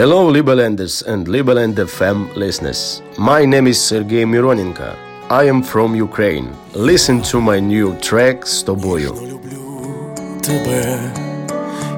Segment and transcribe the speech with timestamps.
[0.00, 3.02] Hello, Liberlanders and Liberland FM listeners.
[3.18, 4.96] My name is Sergei Mironenko.
[5.28, 6.48] I am from Ukraine.
[6.72, 9.14] Listen to my new track з тобою.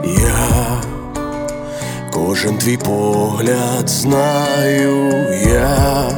[0.04, 0.82] я
[2.12, 5.14] кожен твій погляд знаю
[5.46, 6.10] я,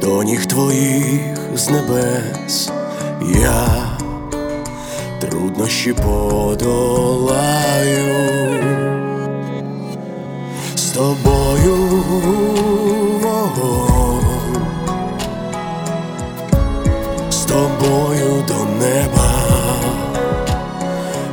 [0.00, 2.70] до ніг твоїх з небес
[3.44, 3.98] я
[5.20, 6.64] труднощі подолаю
[10.94, 11.76] тобою.
[13.22, 14.56] Вогонь,
[17.30, 19.30] з тобою до неба.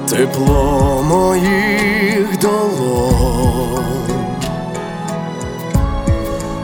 [0.10, 3.86] Тепло моїх долонь,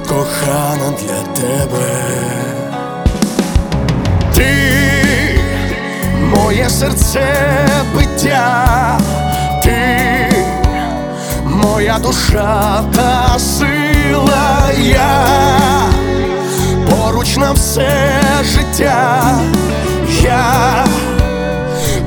[0.08, 1.90] кохана для тебе,
[4.36, 4.54] ти
[6.36, 7.36] моє серце
[7.96, 9.00] биття,
[9.64, 10.07] ти
[11.68, 15.26] моя душа та сила я.
[16.90, 19.22] Поруч на все життя
[20.22, 20.86] я.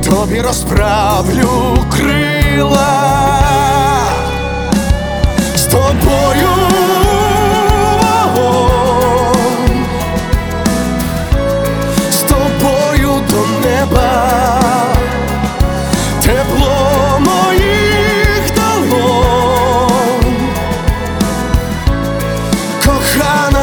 [0.05, 3.20] Тобі розправлю крила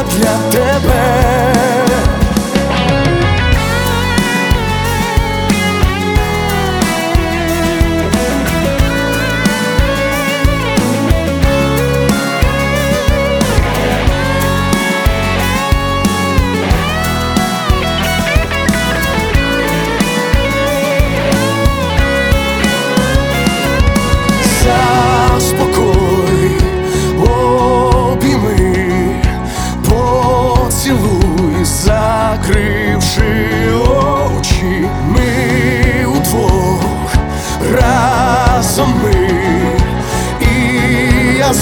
[0.04, 0.57] для тебе.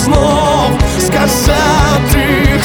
[0.06, 2.60] Знов сказати.